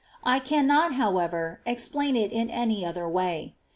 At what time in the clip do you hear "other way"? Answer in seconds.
2.83-3.53